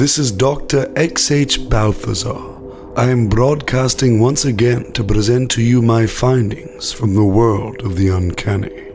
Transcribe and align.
This 0.00 0.18
is 0.18 0.32
Dr. 0.32 0.90
X.H. 0.96 1.68
Balthazar. 1.68 2.40
I 2.96 3.10
am 3.10 3.28
broadcasting 3.28 4.18
once 4.18 4.46
again 4.46 4.92
to 4.92 5.04
present 5.04 5.50
to 5.50 5.62
you 5.62 5.82
my 5.82 6.06
findings 6.06 6.90
from 6.90 7.14
the 7.14 7.22
world 7.22 7.82
of 7.82 7.96
the 7.96 8.08
uncanny. 8.08 8.88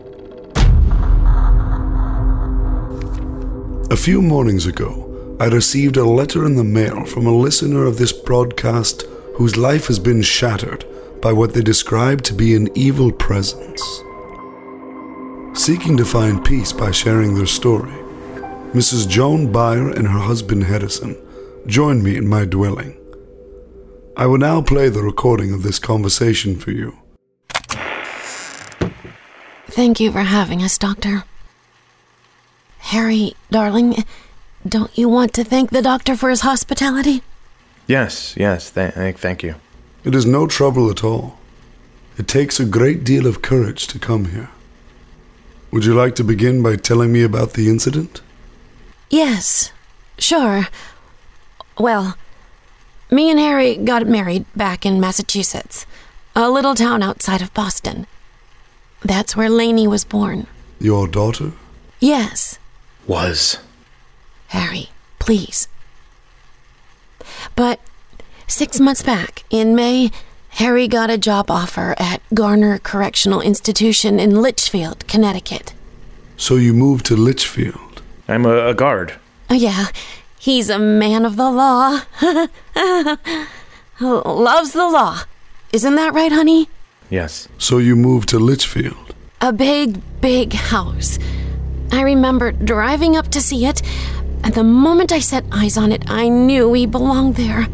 A 3.91 3.95
few 3.95 4.19
mornings 4.19 4.65
ago, 4.65 5.37
I 5.39 5.45
received 5.45 5.97
a 5.97 6.03
letter 6.03 6.43
in 6.43 6.55
the 6.55 6.63
mail 6.63 7.05
from 7.05 7.27
a 7.27 7.37
listener 7.37 7.85
of 7.85 7.99
this 7.99 8.11
broadcast 8.11 9.03
whose 9.35 9.57
life 9.57 9.85
has 9.85 9.99
been 9.99 10.23
shattered 10.23 10.85
by 11.21 11.31
what 11.31 11.53
they 11.53 11.61
describe 11.61 12.23
to 12.23 12.33
be 12.33 12.55
an 12.55 12.67
evil 12.75 13.11
presence. 13.11 13.79
Seeking 15.53 15.97
to 15.97 16.03
find 16.03 16.43
peace 16.43 16.73
by 16.73 16.89
sharing 16.89 17.35
their 17.35 17.45
story, 17.45 17.93
Mrs. 18.75 19.07
Joan 19.07 19.53
Bryer 19.53 19.89
and 19.89 20.05
her 20.05 20.19
husband 20.19 20.65
Harrison 20.65 21.15
joined 21.65 22.03
me 22.03 22.17
in 22.17 22.27
my 22.27 22.43
dwelling. 22.43 22.97
I 24.17 24.25
will 24.25 24.37
now 24.37 24.61
play 24.61 24.89
the 24.89 25.01
recording 25.01 25.53
of 25.53 25.63
this 25.63 25.79
conversation 25.79 26.57
for 26.57 26.71
you. 26.71 26.97
Thank 29.69 30.01
you 30.01 30.11
for 30.11 30.23
having 30.23 30.61
us, 30.61 30.77
Doctor. 30.77 31.23
Harry, 32.79 33.37
darling, 33.49 34.03
don't 34.67 34.97
you 34.97 35.07
want 35.07 35.33
to 35.35 35.45
thank 35.45 35.69
the 35.69 35.81
doctor 35.81 36.17
for 36.17 36.29
his 36.29 36.41
hospitality? 36.41 37.23
Yes, 37.87 38.35
yes, 38.35 38.71
th- 38.71 38.93
th- 38.95 39.15
thank 39.15 39.41
you. 39.41 39.55
It 40.03 40.13
is 40.13 40.25
no 40.25 40.47
trouble 40.47 40.91
at 40.91 41.01
all. 41.01 41.39
It 42.17 42.27
takes 42.27 42.59
a 42.59 42.65
great 42.65 43.05
deal 43.05 43.25
of 43.25 43.41
courage 43.41 43.87
to 43.87 43.99
come 43.99 44.25
here. 44.25 44.49
Would 45.71 45.85
you 45.85 45.93
like 45.93 46.15
to 46.15 46.25
begin 46.25 46.61
by 46.61 46.75
telling 46.75 47.13
me 47.13 47.23
about 47.23 47.53
the 47.53 47.69
incident? 47.69 48.19
Yes, 49.09 49.71
sure. 50.17 50.67
Well, 51.77 52.17
me 53.11 53.29
and 53.29 53.39
Harry 53.39 53.75
got 53.75 54.07
married 54.07 54.45
back 54.55 54.85
in 54.85 54.99
Massachusetts, 54.99 55.85
a 56.35 56.49
little 56.49 56.75
town 56.75 57.03
outside 57.03 57.41
of 57.41 57.53
Boston. 57.53 58.07
That's 59.03 59.35
where 59.35 59.49
Lainey 59.49 59.87
was 59.87 60.03
born. 60.03 60.47
Your 60.79 61.07
daughter? 61.07 61.51
Yes, 61.99 62.59
Was. 63.07 63.59
Harry, 64.47 64.89
please. 65.19 65.67
But 67.55 67.79
six 68.47 68.79
months 68.79 69.03
back, 69.03 69.43
in 69.49 69.75
May, 69.75 70.11
Harry 70.49 70.87
got 70.87 71.09
a 71.09 71.17
job 71.17 71.51
offer 71.51 71.95
at 71.99 72.21
Garner 72.33 72.79
Correctional 72.79 73.41
Institution 73.41 74.19
in 74.19 74.41
Litchfield, 74.41 75.07
Connecticut. 75.07 75.73
So 76.37 76.55
you 76.55 76.73
moved 76.73 77.05
to 77.07 77.15
Litchfield. 77.15 77.79
I'm 78.27 78.45
a, 78.45 78.67
a 78.67 78.73
guard. 78.73 79.13
Oh, 79.49 79.53
yeah, 79.53 79.87
he's 80.39 80.69
a 80.69 80.79
man 80.79 81.25
of 81.25 81.35
the 81.35 81.49
law. 81.49 82.01
Loves 84.01 84.73
the 84.73 84.87
law. 84.87 85.21
Isn't 85.71 85.95
that 85.95 86.13
right, 86.13 86.31
honey? 86.31 86.69
Yes. 87.09 87.47
So 87.57 87.77
you 87.77 87.95
moved 87.95 88.29
to 88.29 88.39
Litchfield. 88.39 89.13
A 89.41 89.53
big, 89.53 89.99
big 90.21 90.53
house. 90.53 91.19
I 91.91 92.01
remember 92.01 92.51
driving 92.51 93.15
up 93.15 93.27
to 93.29 93.41
see 93.41 93.65
it, 93.65 93.81
and 94.43 94.53
the 94.53 94.63
moment 94.63 95.11
I 95.11 95.19
set 95.19 95.45
eyes 95.51 95.77
on 95.77 95.91
it, 95.91 96.09
I 96.09 96.29
knew 96.29 96.69
we 96.69 96.85
belonged 96.85 97.35
there. 97.35 97.67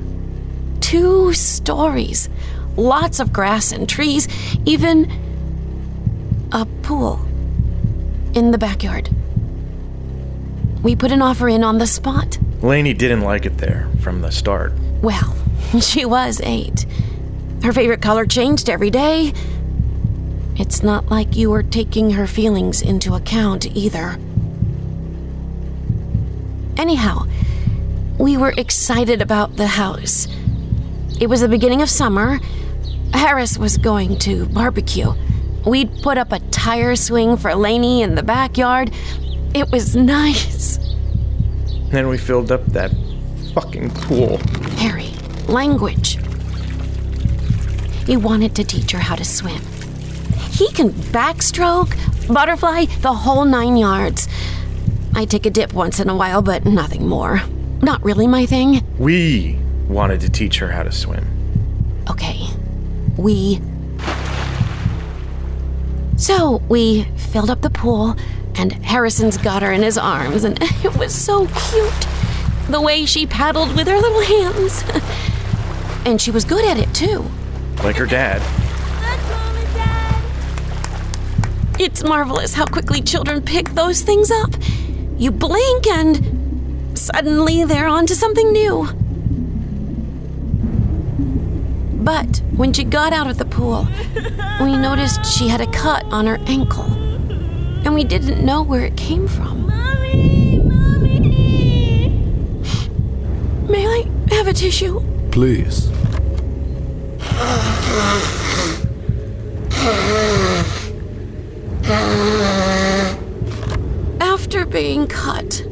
Two 0.82 1.32
stories, 1.34 2.28
lots 2.76 3.20
of 3.20 3.32
grass 3.32 3.72
and 3.72 3.88
trees, 3.88 4.28
even 4.66 5.10
a 6.52 6.66
pool 6.84 7.26
in 8.34 8.52
the 8.52 8.58
backyard. 8.58 9.10
We 10.84 10.96
put 10.96 11.12
an 11.12 11.22
offer 11.22 11.48
in 11.48 11.64
on 11.64 11.78
the 11.78 11.88
spot. 11.88 12.38
Lainey 12.62 12.94
didn't 12.94 13.22
like 13.22 13.46
it 13.46 13.58
there 13.58 13.88
from 14.02 14.22
the 14.22 14.32
start. 14.32 14.74
Well, 15.02 15.36
she 15.82 16.06
was 16.06 16.42
eight. 16.44 16.86
Her 17.64 17.74
favorite 17.74 18.02
color 18.02 18.26
changed 18.26 18.70
every 18.70 18.90
day. 18.90 19.34
It's 20.58 20.84
not 20.84 21.10
like 21.10 21.36
you 21.36 21.50
were 21.50 21.64
taking 21.64 22.12
her 22.12 22.28
feelings 22.28 22.82
into 22.82 23.14
account 23.14 23.66
either. 23.76 24.18
Anyhow, 26.78 27.26
we 28.18 28.38
were 28.38 28.54
excited 28.58 29.22
about 29.22 29.56
the 29.56 29.68
house. 29.68 30.28
It 31.20 31.28
was 31.28 31.42
the 31.42 31.48
beginning 31.48 31.82
of 31.82 31.90
summer. 31.90 32.40
Harris 33.14 33.58
was 33.58 33.78
going 33.78 34.18
to 34.20 34.46
barbecue. 34.48 35.14
We'd 35.66 35.92
put 36.02 36.18
up 36.18 36.32
a 36.32 36.40
tire 36.50 36.96
swing 36.96 37.38
for 37.38 37.54
Lainey 37.54 38.02
in 38.02 38.16
the 38.16 38.24
backyard. 38.24 38.92
It 39.54 39.70
was 39.72 39.96
nice. 40.16 40.61
Then 41.92 42.08
we 42.08 42.18
filled 42.18 42.52
up 42.52 42.66
that 42.68 42.92
fucking 43.54 43.92
pool. 43.92 44.38
Harry, 44.78 45.12
language. 45.48 46.18
He 48.06 48.18
wanted 48.18 48.56
to 48.56 48.64
teach 48.64 48.92
her 48.92 49.00
how 49.00 49.16
to 49.16 49.26
swim. 49.26 49.62
He 50.52 50.72
can 50.72 50.90
backstroke, 50.90 51.96
butterfly, 52.34 52.86
the 53.02 53.14
whole 53.14 53.46
nine 53.46 53.78
yards. 53.78 54.28
I 55.14 55.26
take 55.26 55.46
a 55.46 55.50
dip 55.50 55.74
once 55.74 56.00
in 56.00 56.10
a 56.10 56.16
while, 56.16 56.42
but 56.42 56.66
nothing 56.66 57.08
more. 57.08 57.42
Not 57.82 58.04
really 58.04 58.28
my 58.28 58.46
thing. 58.46 58.86
We 58.98 59.60
wanted 59.88 60.22
to 60.22 60.30
teach 60.30 60.60
her 60.60 60.70
how 60.70 60.84
to 60.84 60.92
swim. 60.92 61.26
Okay, 62.10 62.48
we. 63.18 63.60
So 66.22 66.62
we 66.70 67.06
filled 67.18 67.50
up 67.50 67.62
the 67.62 67.72
pool, 67.72 68.16
and 68.54 68.72
Harrison's 68.86 69.38
got 69.38 69.64
her 69.64 69.72
in 69.72 69.82
his 69.82 69.98
arms, 69.98 70.44
and 70.44 70.56
it 70.62 70.96
was 70.96 71.16
so 71.16 71.48
cute. 71.48 72.08
The 72.70 72.80
way 72.80 73.08
she 73.08 73.26
paddled 73.26 73.76
with 73.76 73.88
her 73.88 73.98
little 73.98 74.22
hands. 74.22 74.84
and 76.06 76.22
she 76.22 76.30
was 76.30 76.46
good 76.46 76.64
at 76.64 76.78
it, 76.78 76.94
too. 76.94 77.26
Like 77.84 77.96
her 77.96 78.06
dad. 78.06 78.40
It's 81.80 82.04
marvelous 82.04 82.54
how 82.54 82.68
quickly 82.68 83.02
children 83.02 83.42
pick 83.42 83.70
those 83.70 84.02
things 84.02 84.30
up. 84.30 84.52
You 85.18 85.32
blink 85.32 85.88
and 85.88 86.96
suddenly 86.96 87.64
they're 87.64 87.88
onto 87.88 88.14
something 88.14 88.52
new. 88.52 88.88
But 92.02 92.42
when 92.56 92.74
she 92.74 92.84
got 92.84 93.14
out 93.14 93.30
of 93.30 93.38
the 93.38 93.46
pool, 93.46 93.88
we 94.60 94.76
noticed 94.76 95.24
she 95.26 95.48
had 95.48 95.62
a 95.62 95.68
cut 95.72 96.04
on 96.06 96.26
her 96.26 96.40
ankle. 96.48 96.92
And 97.86 97.94
we 97.94 98.04
didn't 98.04 98.44
know 98.44 98.64
where 98.64 98.84
it 98.84 98.98
came 98.98 99.28
from. 99.28 99.68
Mommy, 99.68 100.60
mommy. 100.60 102.10
May 103.70 103.86
I 103.86 104.10
have 104.34 104.48
a 104.48 104.54
tissue? 104.54 105.00
Please. 105.32 105.90
After 114.20 114.66
being 114.66 115.08
cut, 115.08 115.66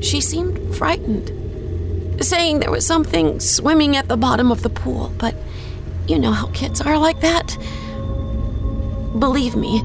she 0.00 0.20
seemed 0.20 0.74
frightened, 0.74 1.32
saying 2.24 2.58
there 2.58 2.70
was 2.70 2.86
something 2.86 3.40
swimming 3.40 3.96
at 3.96 4.08
the 4.08 4.16
bottom 4.16 4.50
of 4.50 4.62
the 4.62 4.70
pool, 4.70 5.12
but 5.16 5.34
you 6.06 6.18
know 6.18 6.32
how 6.32 6.46
kids 6.48 6.80
are 6.80 6.98
like 6.98 7.20
that. 7.20 7.56
Believe 9.18 9.56
me, 9.56 9.82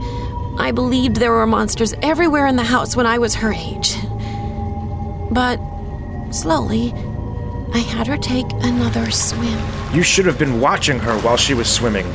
I 0.58 0.72
believed 0.74 1.18
there 1.18 1.32
were 1.32 1.48
monsters 1.48 1.94
everywhere 2.02 2.48
in 2.48 2.56
the 2.56 2.64
house 2.64 2.96
when 2.96 3.06
I 3.06 3.18
was 3.18 3.36
her 3.36 3.54
age. 3.54 3.96
But 5.32 5.60
slowly, 6.32 6.94
I 7.74 7.80
had 7.80 8.08
her 8.08 8.18
take 8.18 8.50
another 8.62 9.12
swim. 9.12 9.60
You 9.94 10.04
should 10.04 10.26
have 10.26 10.40
been 10.40 10.62
watching 10.62 11.00
her 11.00 11.18
while 11.20 11.38
she 11.38 11.54
was 11.54 11.70
swimming. 11.70 12.06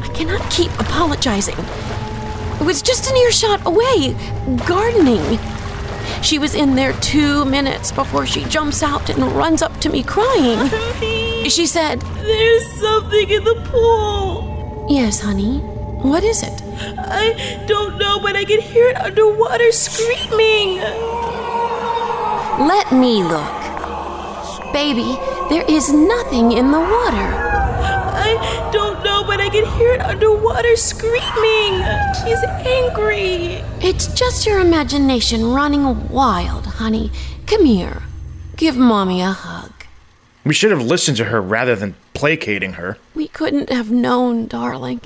I 0.00 0.08
cannot 0.14 0.48
keep 0.50 0.70
apologizing. 0.78 1.56
It 2.60 2.64
was 2.64 2.82
just 2.82 3.10
an 3.10 3.16
earshot 3.16 3.66
away, 3.66 4.14
gardening. 4.66 5.38
She 6.22 6.38
was 6.38 6.54
in 6.54 6.76
there 6.76 6.92
two 7.00 7.44
minutes 7.44 7.90
before 7.90 8.26
she 8.26 8.44
jumps 8.44 8.82
out 8.82 9.10
and 9.10 9.20
runs 9.32 9.62
up 9.62 9.76
to 9.80 9.88
me 9.88 10.04
crying. 10.04 10.70
She 11.48 11.66
said, 11.66 12.00
There's 12.00 12.66
something 12.80 13.28
in 13.28 13.44
the 13.44 13.56
pool. 13.70 14.86
Yes, 14.88 15.20
honey. 15.20 15.58
What 16.02 16.24
is 16.24 16.42
it? 16.42 16.62
I 16.98 17.64
don't 17.66 17.98
know, 17.98 18.18
but 18.20 18.36
I 18.36 18.44
can 18.44 18.60
hear 18.60 18.88
it 18.88 18.96
underwater 18.96 19.70
screaming. 19.72 20.78
Let 22.66 22.92
me 22.92 23.22
look. 23.22 23.62
Baby, 24.72 25.18
there 25.48 25.64
is 25.68 25.92
nothing 25.92 26.52
in 26.52 26.70
the 26.70 26.80
water. 26.80 27.28
I 28.14 28.70
don't 28.72 29.02
know, 29.04 29.24
but 29.24 29.40
I 29.40 29.48
can 29.48 29.66
hear 29.76 29.94
it 29.94 30.00
underwater 30.00 30.76
screaming. 30.76 31.82
She's 32.22 32.42
angry. 32.66 33.62
It's 33.80 34.06
just 34.14 34.46
your 34.46 34.60
imagination 34.60 35.52
running 35.52 36.08
wild, 36.08 36.66
honey. 36.66 37.10
Come 37.46 37.64
here. 37.64 38.02
Give 38.56 38.76
mommy 38.76 39.20
a 39.22 39.32
hug. 39.32 39.72
We 40.44 40.54
should 40.54 40.70
have 40.70 40.82
listened 40.82 41.16
to 41.18 41.26
her 41.26 41.40
rather 41.40 41.76
than 41.76 41.94
placating 42.14 42.74
her. 42.74 42.98
We 43.14 43.28
couldn't 43.28 43.70
have 43.70 43.90
known, 43.90 44.46
darling. 44.46 45.00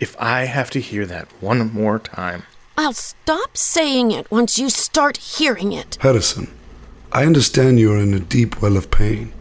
If 0.00 0.16
I 0.18 0.44
have 0.44 0.70
to 0.70 0.80
hear 0.80 1.06
that 1.06 1.28
one 1.40 1.72
more 1.72 1.98
time. 1.98 2.42
I'll 2.76 2.92
stop 2.92 3.56
saying 3.56 4.10
it 4.10 4.30
once 4.30 4.58
you 4.58 4.70
start 4.70 5.16
hearing 5.18 5.72
it. 5.72 5.98
Harrison, 6.00 6.50
I 7.12 7.24
understand 7.24 7.78
you 7.78 7.92
are 7.92 7.98
in 7.98 8.14
a 8.14 8.20
deep 8.20 8.62
well 8.62 8.76
of 8.76 8.90
pain. 8.90 9.32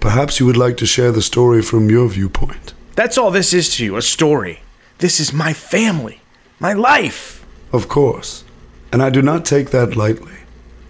Perhaps 0.00 0.40
you 0.40 0.46
would 0.46 0.56
like 0.56 0.76
to 0.78 0.86
share 0.86 1.12
the 1.12 1.22
story 1.22 1.62
from 1.62 1.90
your 1.90 2.08
viewpoint. 2.08 2.72
That's 2.94 3.18
all 3.18 3.30
this 3.30 3.52
is 3.52 3.74
to 3.76 3.84
you 3.84 3.96
a 3.96 4.02
story. 4.02 4.60
This 4.98 5.20
is 5.20 5.32
my 5.32 5.52
family, 5.52 6.22
my 6.58 6.72
life. 6.72 7.44
Of 7.72 7.88
course, 7.88 8.44
and 8.90 9.02
I 9.02 9.10
do 9.10 9.22
not 9.22 9.44
take 9.44 9.70
that 9.70 9.96
lightly. 9.96 10.38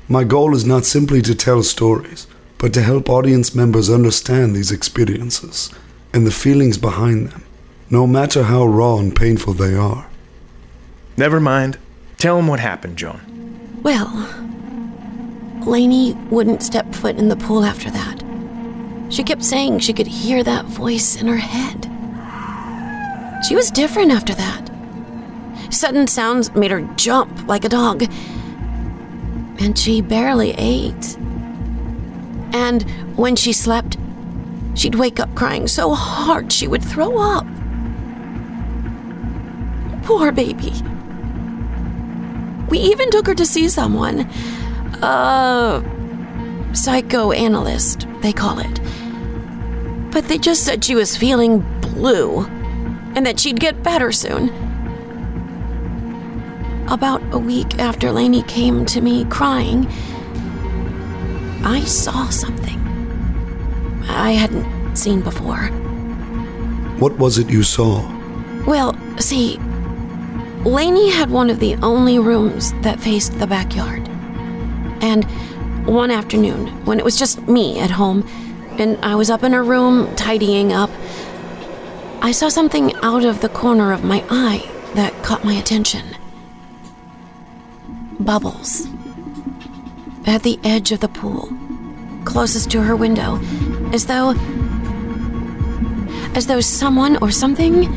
My 0.08 0.24
goal 0.24 0.54
is 0.54 0.64
not 0.64 0.86
simply 0.86 1.20
to 1.22 1.34
tell 1.34 1.62
stories, 1.62 2.26
but 2.58 2.74
to 2.74 2.82
help 2.82 3.08
audience 3.08 3.54
members 3.54 3.88
understand 3.88 4.54
these 4.54 4.72
experiences 4.72 5.70
and 6.12 6.26
the 6.26 6.30
feelings 6.30 6.76
behind 6.76 7.28
them, 7.28 7.44
no 7.88 8.06
matter 8.06 8.44
how 8.44 8.66
raw 8.66 8.96
and 8.96 9.14
painful 9.14 9.54
they 9.54 9.74
are. 9.74 10.06
Never 11.16 11.40
mind. 11.40 11.78
Tell 12.16 12.38
him 12.38 12.48
what 12.48 12.60
happened, 12.60 12.96
Joan. 12.96 13.20
Well, 13.82 14.28
Lainey 15.66 16.14
wouldn't 16.30 16.62
step 16.62 16.92
foot 16.94 17.16
in 17.16 17.28
the 17.28 17.36
pool 17.36 17.64
after 17.64 17.90
that. 17.90 18.24
She 19.10 19.22
kept 19.22 19.44
saying 19.44 19.78
she 19.78 19.92
could 19.92 20.06
hear 20.06 20.42
that 20.42 20.64
voice 20.64 21.20
in 21.20 21.28
her 21.28 21.36
head. 21.36 21.84
She 23.46 23.54
was 23.54 23.70
different 23.70 24.10
after 24.10 24.34
that. 24.34 24.70
Sudden 25.70 26.06
sounds 26.06 26.54
made 26.54 26.70
her 26.70 26.82
jump 26.96 27.46
like 27.46 27.64
a 27.64 27.68
dog. 27.68 28.02
And 29.60 29.78
she 29.78 30.00
barely 30.00 30.54
ate. 30.58 31.16
And 32.52 32.82
when 33.16 33.36
she 33.36 33.52
slept, 33.52 33.96
she'd 34.74 34.94
wake 34.94 35.20
up 35.20 35.34
crying 35.34 35.66
so 35.66 35.94
hard 35.94 36.52
she 36.52 36.66
would 36.68 36.84
throw 36.84 37.18
up. 37.18 37.46
Poor 40.04 40.32
baby. 40.32 40.72
We 42.68 42.78
even 42.78 43.10
took 43.10 43.26
her 43.26 43.34
to 43.34 43.46
see 43.46 43.68
someone. 43.68 44.20
A 45.02 45.82
psychoanalyst, 46.72 48.06
they 48.20 48.32
call 48.32 48.58
it. 48.58 48.80
But 50.10 50.28
they 50.28 50.38
just 50.38 50.64
said 50.64 50.84
she 50.84 50.94
was 50.94 51.16
feeling 51.16 51.60
blue 51.80 52.46
and 53.14 53.26
that 53.26 53.40
she'd 53.40 53.60
get 53.60 53.82
better 53.82 54.12
soon. 54.12 54.48
About 56.88 57.22
a 57.32 57.38
week 57.38 57.78
after 57.78 58.10
Lainey 58.10 58.42
came 58.44 58.86
to 58.86 59.00
me 59.00 59.24
crying, 59.26 59.90
I 61.68 61.84
saw 61.84 62.30
something 62.30 62.80
I 64.08 64.30
hadn't 64.30 64.96
seen 64.96 65.20
before. 65.20 65.66
What 66.98 67.18
was 67.18 67.36
it 67.36 67.50
you 67.50 67.62
saw? 67.62 68.00
Well, 68.66 68.96
see, 69.20 69.58
Lainey 70.64 71.10
had 71.10 71.30
one 71.30 71.50
of 71.50 71.60
the 71.60 71.74
only 71.82 72.18
rooms 72.18 72.72
that 72.80 72.98
faced 72.98 73.38
the 73.38 73.46
backyard. 73.46 74.08
And 75.02 75.24
one 75.86 76.10
afternoon, 76.10 76.68
when 76.86 76.98
it 76.98 77.04
was 77.04 77.18
just 77.18 77.46
me 77.46 77.78
at 77.80 77.90
home, 77.90 78.26
and 78.78 78.96
I 79.04 79.14
was 79.14 79.28
up 79.28 79.42
in 79.42 79.52
her 79.52 79.62
room 79.62 80.16
tidying 80.16 80.72
up, 80.72 80.88
I 82.22 82.32
saw 82.32 82.48
something 82.48 82.94
out 83.02 83.26
of 83.26 83.42
the 83.42 83.50
corner 83.50 83.92
of 83.92 84.04
my 84.04 84.24
eye 84.30 84.66
that 84.94 85.12
caught 85.22 85.44
my 85.44 85.52
attention. 85.52 86.16
Bubbles. 88.18 88.88
At 90.28 90.42
the 90.42 90.60
edge 90.62 90.92
of 90.92 91.00
the 91.00 91.08
pool, 91.08 91.48
closest 92.26 92.70
to 92.72 92.82
her 92.82 92.94
window, 92.94 93.40
as 93.94 94.04
though. 94.04 94.34
as 96.34 96.46
though 96.46 96.60
someone 96.60 97.16
or 97.22 97.30
something 97.30 97.88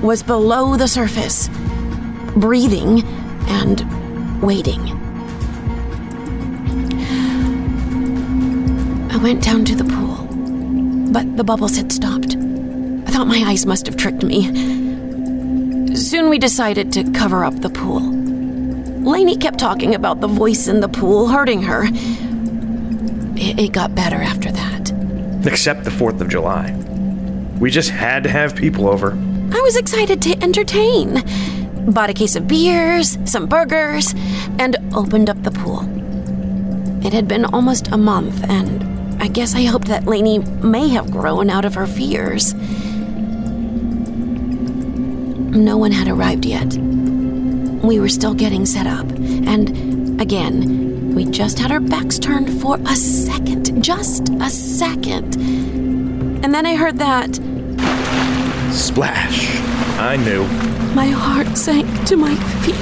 was 0.00 0.22
below 0.22 0.76
the 0.76 0.86
surface, 0.86 1.48
breathing 2.36 3.02
and 3.48 4.40
waiting. 4.40 4.80
I 9.10 9.16
went 9.16 9.42
down 9.42 9.64
to 9.64 9.74
the 9.74 9.84
pool, 9.84 10.28
but 11.12 11.36
the 11.36 11.42
bubbles 11.42 11.76
had 11.76 11.90
stopped. 11.90 12.36
I 12.36 13.10
thought 13.10 13.26
my 13.26 13.42
eyes 13.44 13.66
must 13.66 13.86
have 13.86 13.96
tricked 13.96 14.22
me. 14.22 14.44
Soon 15.96 16.30
we 16.30 16.38
decided 16.38 16.92
to 16.92 17.10
cover 17.10 17.44
up 17.44 17.56
the 17.60 17.70
pool. 17.70 18.13
Lainey 19.04 19.36
kept 19.36 19.58
talking 19.58 19.94
about 19.94 20.20
the 20.20 20.26
voice 20.26 20.66
in 20.66 20.80
the 20.80 20.88
pool 20.88 21.28
hurting 21.28 21.62
her. 21.62 21.84
It, 23.36 23.60
it 23.60 23.72
got 23.72 23.94
better 23.94 24.16
after 24.16 24.50
that. 24.50 24.92
Except 25.46 25.84
the 25.84 25.90
4th 25.90 26.22
of 26.22 26.28
July. 26.28 26.72
We 27.60 27.70
just 27.70 27.90
had 27.90 28.22
to 28.22 28.30
have 28.30 28.56
people 28.56 28.88
over. 28.88 29.12
I 29.52 29.60
was 29.60 29.76
excited 29.76 30.22
to 30.22 30.42
entertain. 30.42 31.22
Bought 31.92 32.08
a 32.08 32.14
case 32.14 32.34
of 32.34 32.48
beers, 32.48 33.18
some 33.30 33.46
burgers, 33.46 34.14
and 34.58 34.76
opened 34.94 35.28
up 35.28 35.42
the 35.42 35.50
pool. 35.50 35.80
It 37.06 37.12
had 37.12 37.28
been 37.28 37.44
almost 37.44 37.88
a 37.88 37.98
month, 37.98 38.42
and 38.48 39.22
I 39.22 39.28
guess 39.28 39.54
I 39.54 39.64
hoped 39.64 39.88
that 39.88 40.06
Lainey 40.06 40.38
may 40.38 40.88
have 40.88 41.10
grown 41.10 41.50
out 41.50 41.66
of 41.66 41.74
her 41.74 41.86
fears. 41.86 42.54
No 45.54 45.76
one 45.76 45.92
had 45.92 46.08
arrived 46.08 46.46
yet. 46.46 46.74
We 47.84 48.00
were 48.00 48.08
still 48.08 48.32
getting 48.32 48.64
set 48.64 48.86
up, 48.86 49.06
and 49.10 50.18
again, 50.18 51.14
we 51.14 51.26
just 51.26 51.58
had 51.58 51.70
our 51.70 51.80
backs 51.80 52.18
turned 52.18 52.60
for 52.62 52.76
a 52.76 52.96
second. 52.96 53.84
Just 53.84 54.30
a 54.40 54.48
second. 54.48 55.36
And 56.42 56.54
then 56.54 56.64
I 56.64 56.76
heard 56.76 56.96
that. 56.98 57.34
Splash. 58.72 59.60
I 59.98 60.16
knew. 60.16 60.44
My 60.94 61.08
heart 61.08 61.58
sank 61.58 61.86
to 62.06 62.16
my 62.16 62.34
feet. 62.64 62.74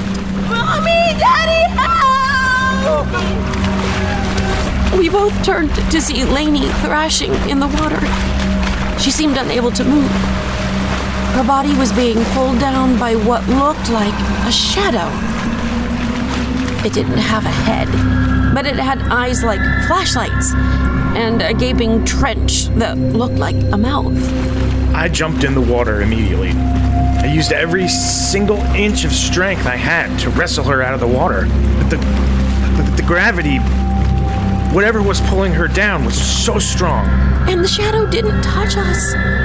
Mommy, 0.49 1.13
Daddy, 1.19 1.67
help! 2.81 3.07
We 4.97 5.09
both 5.09 5.43
turned 5.43 5.75
to 5.91 6.01
see 6.01 6.23
Lainey 6.23 6.69
thrashing 6.81 7.33
in 7.49 7.59
the 7.59 7.67
water. 7.67 7.99
She 8.99 9.11
seemed 9.11 9.35
unable 9.35 9.71
to 9.71 9.83
move. 9.83 10.11
Her 11.33 11.43
body 11.43 11.75
was 11.77 11.91
being 11.91 12.23
pulled 12.35 12.59
down 12.59 12.99
by 12.99 13.15
what 13.15 13.47
looked 13.49 13.89
like 13.89 14.13
a 14.47 14.51
shadow. 14.51 15.09
It 16.85 16.93
didn't 16.93 17.17
have 17.17 17.45
a 17.45 17.49
head, 17.49 17.87
but 18.53 18.67
it 18.67 18.75
had 18.75 19.01
eyes 19.03 19.43
like 19.43 19.59
flashlights 19.87 20.53
and 21.15 21.41
a 21.41 21.53
gaping 21.53 22.05
trench 22.05 22.67
that 22.75 22.99
looked 22.99 23.39
like 23.39 23.55
a 23.55 23.77
mouth. 23.77 24.15
I 24.93 25.09
jumped 25.09 25.43
in 25.43 25.55
the 25.55 25.61
water 25.61 26.03
immediately. 26.03 26.51
I 26.51 27.25
used 27.25 27.51
every 27.51 27.87
single 27.87 28.59
inch 28.75 29.03
of 29.03 29.11
strength 29.11 29.65
I 29.65 29.75
had 29.75 30.15
to 30.19 30.29
wrestle 30.29 30.65
her 30.65 30.83
out 30.83 30.93
of 30.93 30.99
the 30.99 31.07
water. 31.07 31.47
But 31.79 31.89
the, 31.89 31.97
the, 31.97 32.93
the 32.97 33.03
gravity, 33.07 33.57
whatever 34.71 35.01
was 35.01 35.19
pulling 35.21 35.53
her 35.53 35.67
down, 35.67 36.05
was 36.05 36.21
so 36.21 36.59
strong. 36.59 37.07
And 37.49 37.63
the 37.63 37.67
shadow 37.67 38.05
didn't 38.05 38.39
touch 38.43 38.77
us. 38.77 39.42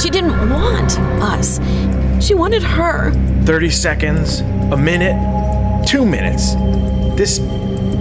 She 0.00 0.08
didn't 0.08 0.48
want 0.48 0.98
us. 1.22 1.60
She 2.24 2.32
wanted 2.32 2.62
her. 2.62 3.12
30 3.44 3.70
seconds, 3.70 4.40
a 4.40 4.76
minute, 4.76 5.86
two 5.86 6.06
minutes. 6.06 6.54
This 7.18 7.38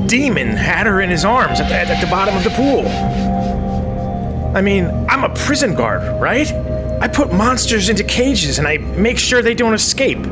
demon 0.08 0.48
had 0.48 0.88
her 0.88 1.02
in 1.02 1.10
his 1.10 1.26
arms 1.26 1.60
at 1.60 1.68
the, 1.68 1.76
at 1.76 2.00
the 2.00 2.10
bottom 2.10 2.38
of 2.38 2.44
the 2.46 2.52
pool. 2.52 2.88
I 4.56 4.62
mean, 4.62 4.86
I'm 5.10 5.26
a 5.26 5.34
prison 5.36 5.76
guard, 5.76 6.22
right? 6.22 6.50
I 7.02 7.10
put 7.10 7.34
monsters 7.34 7.90
into 7.90 8.06
cages 8.06 8.60
and 8.60 8.68
I 8.68 8.78
make 8.78 9.20
sure 9.20 9.42
they 9.42 9.54
don't 9.54 9.74
escape 9.74 10.24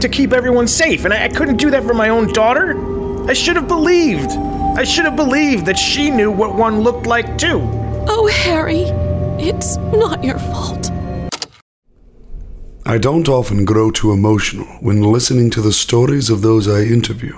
to 0.00 0.08
keep 0.10 0.32
everyone 0.32 0.66
safe, 0.66 1.04
and 1.04 1.14
I, 1.14 1.24
I 1.24 1.28
couldn't 1.28 1.58
do 1.58 1.70
that 1.70 1.84
for 1.84 1.94
my 1.94 2.08
own 2.08 2.32
daughter. 2.32 3.28
I 3.28 3.34
should 3.34 3.54
have 3.54 3.68
believed. 3.68 4.32
I 4.32 4.82
should 4.82 5.04
have 5.04 5.14
believed 5.16 5.66
that 5.66 5.78
she 5.78 6.10
knew 6.10 6.32
what 6.32 6.56
one 6.56 6.80
looked 6.80 7.06
like 7.06 7.38
too. 7.38 7.60
Oh, 8.08 8.26
Harry, 8.26 8.82
it's 9.38 9.76
not 9.76 10.22
your 10.24 10.38
fault. 10.38 10.90
I 12.86 12.98
don't 12.98 13.30
often 13.30 13.64
grow 13.64 13.90
too 13.90 14.12
emotional 14.12 14.66
when 14.80 15.00
listening 15.00 15.48
to 15.50 15.62
the 15.62 15.72
stories 15.72 16.28
of 16.28 16.42
those 16.42 16.68
I 16.68 16.82
interview. 16.82 17.34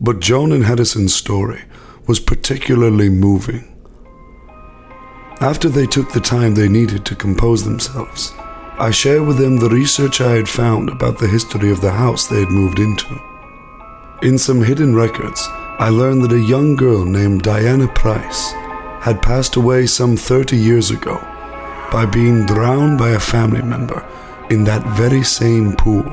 But 0.00 0.20
Joan 0.20 0.52
and 0.52 0.64
Harrison's 0.64 1.14
story 1.14 1.64
was 2.06 2.20
particularly 2.20 3.10
moving. 3.10 3.76
After 5.42 5.68
they 5.68 5.84
took 5.84 6.12
the 6.12 6.20
time 6.20 6.54
they 6.54 6.68
needed 6.68 7.04
to 7.04 7.14
compose 7.14 7.64
themselves, 7.64 8.32
I 8.78 8.90
shared 8.92 9.26
with 9.26 9.36
them 9.36 9.58
the 9.58 9.68
research 9.68 10.22
I 10.22 10.36
had 10.36 10.48
found 10.48 10.88
about 10.88 11.18
the 11.18 11.28
history 11.28 11.70
of 11.70 11.82
the 11.82 11.92
house 11.92 12.26
they 12.26 12.40
had 12.40 12.50
moved 12.50 12.78
into. 12.78 13.20
In 14.22 14.38
some 14.38 14.62
hidden 14.62 14.94
records, 14.94 15.46
I 15.78 15.90
learned 15.90 16.22
that 16.24 16.32
a 16.32 16.40
young 16.40 16.76
girl 16.76 17.04
named 17.04 17.42
Diana 17.42 17.88
Price 17.88 18.52
had 19.02 19.20
passed 19.20 19.56
away 19.56 19.84
some 19.84 20.16
30 20.16 20.56
years 20.56 20.90
ago 20.90 21.16
by 21.92 22.06
being 22.06 22.46
drowned 22.46 22.96
by 22.96 23.10
a 23.10 23.20
family 23.20 23.60
member 23.60 24.02
in 24.50 24.64
that 24.64 24.84
very 24.96 25.22
same 25.22 25.74
pool. 25.76 26.04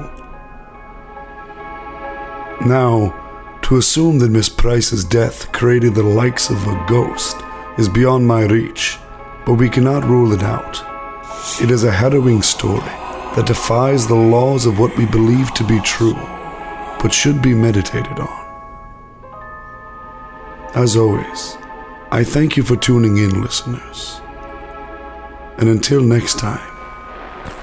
Now, 2.66 3.60
to 3.64 3.78
assume 3.78 4.20
that 4.20 4.32
Miss 4.32 4.48
Price's 4.48 5.04
death 5.04 5.52
created 5.52 5.96
the 5.96 6.04
likes 6.04 6.50
of 6.50 6.66
a 6.68 6.86
ghost 6.88 7.36
is 7.78 7.90
beyond 7.90 8.28
my 8.28 8.46
reach, 8.46 8.98
but 9.46 9.56
we 9.56 9.70
cannot 9.70 10.06
rule 10.06 10.34
it 10.34 10.44
out. 10.44 10.82
It 11.62 11.72
is 11.72 11.84
a 11.84 11.92
harrowing 11.92 12.42
story 12.42 12.94
that 13.36 13.48
defies 13.48 14.08
the 14.08 14.16
laws 14.16 14.66
of 14.66 14.80
what 14.80 14.96
we 14.98 15.06
believe 15.06 15.54
to 15.56 15.64
be 15.64 15.80
true, 15.82 16.16
but 17.02 17.14
should 17.14 17.42
be 17.42 17.54
meditated 17.54 18.20
on. 18.20 18.46
As 20.76 20.96
always, 20.96 21.58
I 22.12 22.24
thank 22.24 22.56
you 22.56 22.64
for 22.64 22.76
tuning 22.76 23.18
in, 23.18 23.42
listeners. 23.42 24.22
And 25.58 25.70
until 25.70 26.02
next 26.02 26.38
time, 26.38 26.77